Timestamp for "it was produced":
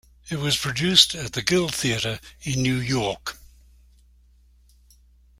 0.31-1.13